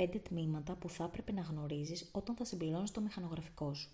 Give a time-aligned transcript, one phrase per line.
[0.00, 3.90] πέντε τμήματα που θα έπρεπε να γνωρίζεις όταν θα συμπληρώνεις το μηχανογραφικό σου.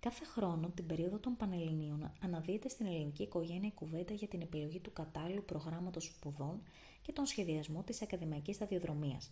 [0.00, 4.78] Κάθε χρόνο, την περίοδο των Πανελληνίων, αναδύεται στην ελληνική οικογένεια η κουβέντα για την επιλογή
[4.78, 6.62] του κατάλληλου προγράμματος σπουδών
[7.02, 9.30] και τον σχεδιασμό της ακαδημαϊκής σταδιοδρομίας.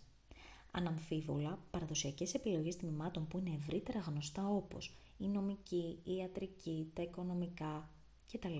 [0.71, 7.89] Αναμφίβολα, παραδοσιακές επιλογές τμήματων που είναι ευρύτερα γνωστά όπως η νομική, η ιατρική, τα οικονομικά
[8.31, 8.57] κτλ.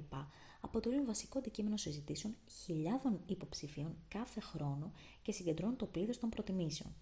[0.62, 4.92] αποτελούν βασικό αντικείμενο συζητήσεων χιλιάδων υποψηφίων κάθε χρόνο
[5.22, 6.94] και συγκεντρώνουν το πλήθος των προτιμήσεων.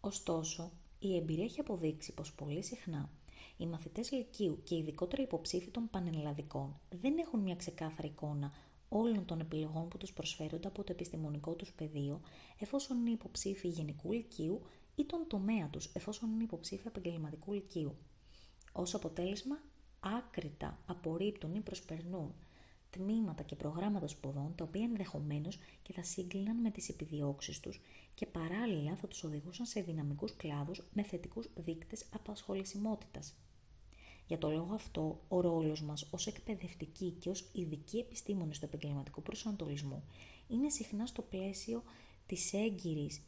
[0.00, 3.10] Ωστόσο, η εμπειρία έχει αποδείξει πως πολύ συχνά
[3.56, 8.52] οι μαθητές λυκείου και ειδικότερα υποψήφοι των πανελλαδικών δεν έχουν μια ξεκάθαρη εικόνα
[8.88, 12.20] όλων των επιλογών που τους προσφέρονται από το επιστημονικό τους πεδίο,
[12.58, 14.60] εφόσον είναι υποψήφοι γενικού λυκείου
[14.94, 17.96] ή τον τομέα τους, εφόσον είναι υποψήφοι επαγγελματικού λυκείου.
[18.72, 19.60] Ως αποτέλεσμα,
[20.00, 22.34] άκρητα απορρίπτουν ή προσπερνούν
[22.90, 27.80] τμήματα και προγράμματα σπουδών τα οποία ενδεχομένως και θα σύγκλιναν με τις επιδιώξεις τους
[28.14, 33.34] και παράλληλα θα τους οδηγούσαν σε δυναμικούς κλάδους με θετικούς δείκτες απασχολησιμότητας.
[34.26, 39.22] Για το λόγο αυτό, ο ρόλος μας ως εκπαιδευτικοί και ως ειδικοί επιστήμονες του επαγγελματικού
[39.22, 40.04] προσανατολισμού
[40.48, 41.82] είναι συχνά στο πλαίσιο
[42.26, 43.20] της έγκυρης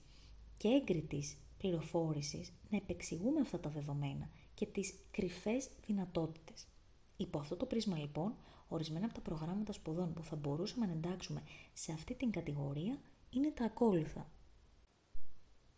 [0.56, 6.66] και έγκριτης πληροφόρησης να επεξηγούμε αυτά τα δεδομένα και τις κρυφές δυνατότητες.
[7.22, 8.34] Υπό αυτό το πρίσμα λοιπόν,
[8.68, 11.42] ορισμένα από τα προγράμματα σπουδών που θα μπορούσαμε να εντάξουμε
[11.72, 12.98] σε αυτή την κατηγορία
[13.30, 14.30] είναι τα ακόλουθα.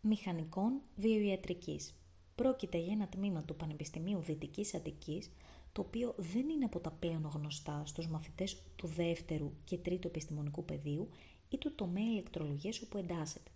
[0.01, 1.95] Μηχανικών βιοιατρικής.
[2.35, 5.31] Πρόκειται για ένα τμήμα του Πανεπιστημίου Δυτικής Αττικής,
[5.73, 10.65] το οποίο δεν είναι από τα πλέον γνωστά στους μαθητές του δεύτερου και τρίτου επιστημονικού
[10.65, 11.09] πεδίου
[11.49, 13.51] ή του τομέα ηλεκτρολογίας όπου εντάσσεται.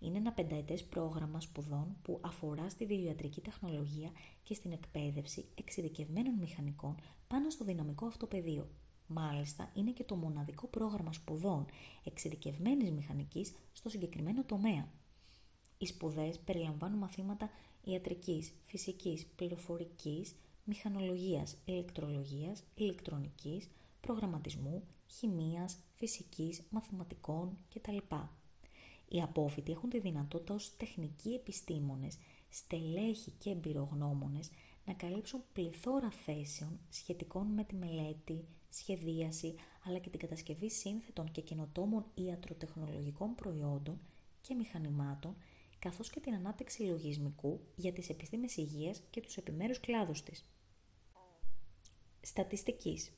[0.00, 4.10] Είναι ένα πενταετές πρόγραμμα σπουδών που αφορά στη βιοιατρική τεχνολογία
[4.42, 6.94] και στην εκπαίδευση εξειδικευμένων μηχανικών
[7.28, 8.68] πάνω στο δυναμικό αυτό πεδίο.
[9.06, 11.66] Μάλιστα, είναι και το μοναδικό πρόγραμμα σπουδών
[12.04, 14.88] εξειδικευμένης μηχανικής στο συγκεκριμένο τομέα.
[15.78, 17.50] Οι σπουδές περιλαμβάνουν μαθήματα
[17.84, 23.68] ιατρικής, φυσικής, πληροφορικής, μηχανολογίας, ηλεκτρολογίας, ηλεκτρονικής,
[24.00, 27.96] προγραμματισμού, χημίας, φυσικής, μαθηματικών κτλ.
[29.08, 32.18] Οι απόφοιτοι έχουν τη δυνατότητα ως τεχνικοί επιστήμονες,
[32.48, 34.50] στελέχοι και εμπειρογνώμονες
[34.84, 41.40] να καλύψουν πληθώρα θέσεων σχετικών με τη μελέτη, σχεδίαση, αλλά και την κατασκευή σύνθετων και
[41.40, 44.00] καινοτόμων ιατροτεχνολογικών προϊόντων
[44.40, 45.36] και μηχανημάτων
[45.78, 50.44] καθώς και την ανάπτυξη λογισμικού για τις επιστήμες υγείας και τους επιμέρους κλάδους της.
[52.20, 53.12] Στατιστικής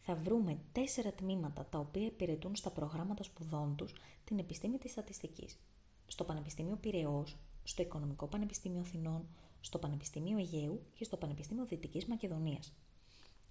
[0.00, 3.92] θα βρούμε τέσσερα τμήματα τα οποία υπηρετούν στα προγράμματα σπουδών τους
[4.24, 5.58] την επιστήμη της στατιστικής.
[6.06, 9.28] Στο Πανεπιστήμιο Πυραιός, στο Οικονομικό Πανεπιστήμιο Αθηνών,
[9.60, 12.72] στο Πανεπιστήμιο Αιγαίου και στο Πανεπιστήμιο Δυτικής Μακεδονίας.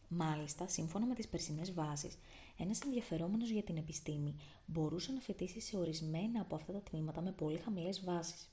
[0.08, 2.18] Μάλιστα, σύμφωνα με τις περσινές βάσεις,
[2.58, 4.36] ένας ενδιαφερόμενος για την επιστήμη
[4.66, 8.50] μπορούσε να φοιτήσει σε ορισμένα από αυτά τα τμήματα με πολύ χαμηλές βάσεις.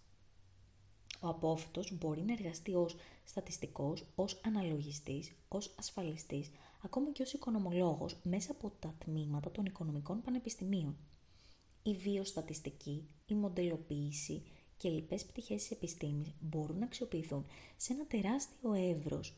[1.20, 6.50] Ο απόφυτος μπορεί να εργαστεί ως στατιστικός, ως αναλογιστής, ως ασφαλιστής,
[6.86, 10.96] ακόμα και ως οικονομολόγος μέσα από τα τμήματα των οικονομικών πανεπιστημίων.
[11.82, 14.42] Η βιοστατιστική, η μοντελοποίηση
[14.76, 17.46] και λοιπές πτυχές της επιστήμης μπορούν να αξιοποιηθούν
[17.76, 19.34] σε ένα τεράστιο εύρος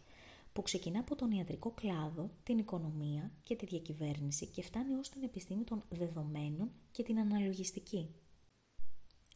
[0.53, 5.23] που ξεκινά από τον ιατρικό κλάδο, την οικονομία και τη διακυβέρνηση και φτάνει ως την
[5.23, 8.09] επιστήμη των δεδομένων και την αναλογιστική.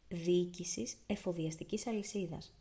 [0.07, 2.53] Διοίκησης εφοδιαστικής αλυσίδας.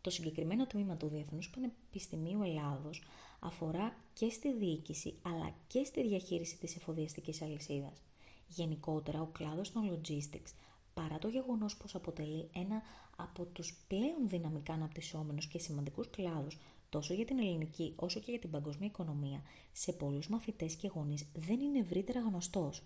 [0.00, 3.02] Το συγκεκριμένο τμήμα του Διεθνούς Πανεπιστημίου Ελλάδος
[3.40, 8.02] αφορά και στη διοίκηση αλλά και στη διαχείριση της εφοδιαστικής αλυσίδας.
[8.48, 10.52] Γενικότερα, ο κλάδος των logistics,
[10.94, 12.82] παρά το γεγονός πως αποτελεί ένα
[13.16, 16.58] από τους πλέον δυναμικά αναπτυσσόμενους και σημαντικούς κλάδους
[16.88, 19.42] τόσο για την ελληνική όσο και για την παγκοσμία οικονομία,
[19.72, 22.82] σε πολλούς μαθητές και γονείς δεν είναι ευρύτερα γνωστός.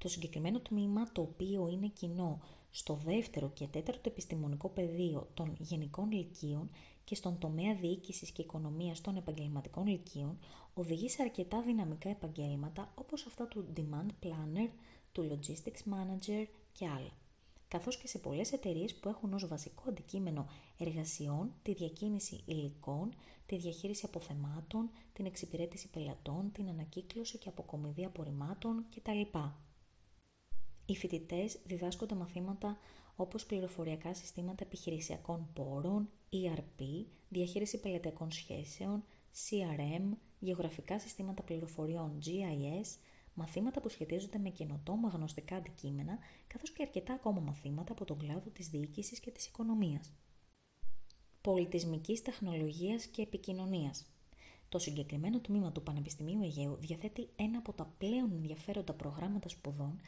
[0.00, 2.40] Το συγκεκριμένο τμήμα, το οποίο είναι κοινό
[2.70, 6.70] στο δεύτερο και τέταρτο επιστημονικό πεδίο των γενικών λυκείων
[7.04, 10.38] και στον τομέα διοίκησης και οικονομίας των επαγγελματικών λυκείων,
[10.74, 14.68] οδηγεί σε αρκετά δυναμικά επαγγέλματα όπως αυτά του Demand Planner,
[15.12, 17.10] του Logistics Manager και άλλα
[17.70, 20.48] καθώς και σε πολλές εταιρείες που έχουν ως βασικό αντικείμενο
[20.78, 23.14] εργασιών τη διακίνηση υλικών,
[23.46, 29.38] τη διαχείριση αποθεμάτων, την εξυπηρέτηση πελατών, την ανακύκλωση και αποκομιδή απορριμμάτων κτλ.
[30.90, 32.78] Οι φοιτητές διδάσκονται μαθήματα
[33.16, 39.04] όπως πληροφοριακά συστήματα επιχειρησιακών πόρων, ERP, διαχείριση πελατειακών σχέσεων,
[39.34, 42.98] CRM, γεωγραφικά συστήματα πληροφοριών GIS,
[43.34, 48.50] μαθήματα που σχετίζονται με καινοτόμα γνωστικά αντικείμενα, καθώς και αρκετά ακόμα μαθήματα από τον κλάδο
[48.50, 50.12] της διοίκησης και της οικονομίας.
[51.40, 54.06] Πολιτισμικής τεχνολογίας και επικοινωνίας.
[54.68, 60.00] Το συγκεκριμένο τμήμα του Πανεπιστημίου Αιγαίου διαθέτει ένα από τα πλέον ενδιαφέροντα προγράμματα σπουδών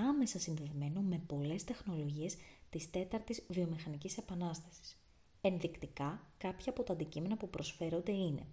[0.00, 2.36] άμεσα συνδεδεμένο με πολλές τεχνολογίες
[2.70, 4.98] της τέταρτης βιομηχανικής επανάστασης.
[5.40, 8.46] Ενδεικτικά, κάποια από τα αντικείμενα που προσφέρονται είναι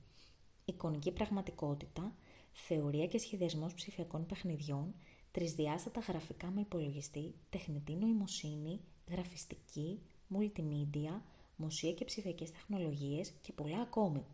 [0.66, 2.16] εικονική πραγματικότητα,
[2.52, 4.96] θεωρία και σχεδιασμός ψηφιακών παιχνιδιών,
[5.32, 8.80] τρισδιάστατα γραφικά με υπολογιστή, τεχνητή νοημοσύνη,
[9.10, 10.02] γραφιστική,
[10.38, 11.22] multimedia,
[11.56, 14.26] μουσεία και ψηφιακές τεχνολογίες και πολλά ακόμη.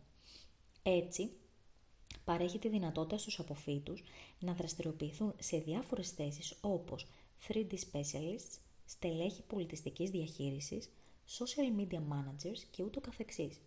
[0.82, 1.30] Έτσι,
[2.24, 4.02] παρέχει τη δυνατότητα στους αποφύτους
[4.38, 7.06] να δραστηριοποιηθούν σε διάφορες θέσεις όπως
[7.48, 10.90] 3D specialists, στελέχη πολιτιστικής διαχείρισης,
[11.38, 13.60] social media managers και ούτω καθεξής.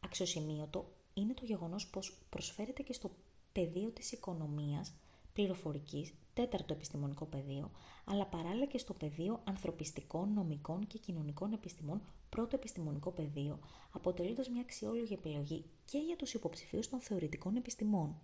[0.00, 3.10] Αξιοσημείωτο είναι το γεγονός πως προσφέρεται και στο
[3.52, 4.92] πεδίο της οικονομίας,
[5.38, 7.70] πληροφορικής, τέταρτο επιστημονικό πεδίο,
[8.04, 13.58] αλλά παράλληλα και στο πεδίο ανθρωπιστικών, νομικών και κοινωνικών επιστημών, πρώτο επιστημονικό πεδίο,
[13.90, 18.20] αποτελώντας μια αξιόλογη επιλογή και για τους υποψηφίους των θεωρητικών επιστημών.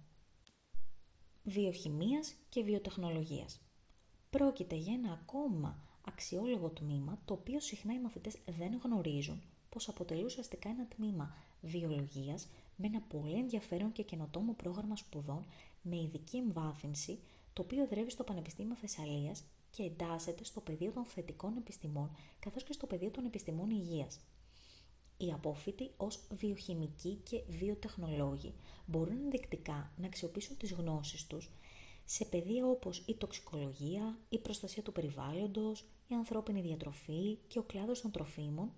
[1.44, 3.60] Βιοχημίας και βιοτεχνολογίας.
[4.30, 10.24] Πρόκειται για ένα ακόμα αξιόλογο τμήμα, το οποίο συχνά οι μαθητές δεν γνωρίζουν πως αποτελεί
[10.24, 15.46] ουσιαστικά ένα τμήμα βιολογίας με ένα πολύ ενδιαφέρον και καινοτόμο πρόγραμμα σπουδών
[15.84, 17.18] με ειδική εμβάθυνση,
[17.52, 22.72] το οποίο δρεύει στο Πανεπιστήμιο Θεσσαλίας και εντάσσεται στο πεδίο των θετικών επιστημών καθώς και
[22.72, 24.20] στο πεδίο των επιστημών υγείας.
[25.16, 28.54] Οι απόφοιτοι ως βιοχημικοί και βιοτεχνολόγοι
[28.86, 31.50] μπορούν ενδεικτικά να αξιοποιήσουν τις γνώσεις τους
[32.04, 38.00] σε πεδία όπως η τοξικολογία, η προστασία του περιβάλλοντος, η ανθρώπινη διατροφή και ο κλάδος
[38.00, 38.72] των τροφίμων,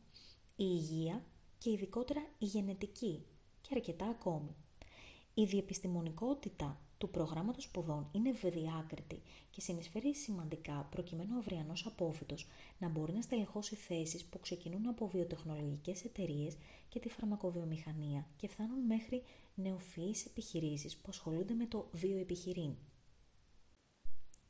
[0.57, 1.25] η υγεία
[1.59, 3.27] και ειδικότερα η γενετική
[3.61, 4.55] και αρκετά ακόμη.
[5.35, 12.47] Η διεπιστημονικότητα του προγράμματος σπουδών είναι ευδιάκριτη και συνεισφέρει σημαντικά προκειμένου ο αυριανός απόφυτος
[12.79, 16.57] να μπορεί να στελεχώσει θέσεις που ξεκινούν από βιοτεχνολογικές εταιρείες
[16.89, 19.23] και τη φαρμακοβιομηχανία και φτάνουν μέχρι
[19.55, 22.75] νεοφυείς επιχειρήσεις που ασχολούνται με το βιοεπιχειρήν.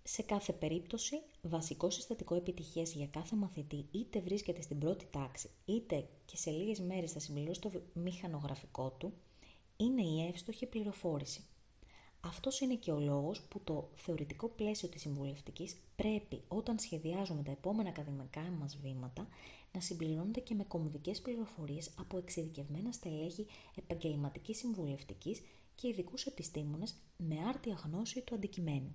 [0.03, 6.09] Σε κάθε περίπτωση, βασικό συστατικό επιτυχίας για κάθε μαθητή είτε βρίσκεται στην πρώτη τάξη, είτε
[6.25, 9.13] και σε λίγες μέρες θα συμπληρώσει το μηχανογραφικό του,
[9.77, 11.45] είναι η εύστοχη πληροφόρηση.
[12.27, 17.51] Αυτός είναι και ο λόγος που το θεωρητικό πλαίσιο της συμβουλευτικής πρέπει όταν σχεδιάζουμε τα
[17.51, 19.29] επόμενα ακαδημικά μας βήματα
[19.73, 25.43] να συμπληρώνεται και με κομβικές πληροφορίες από εξειδικευμένα στελέχη επαγγελματικής συμβουλευτικής
[25.75, 28.95] και ειδικούς επιστήμονες με άρτια γνώση του αντικειμένου.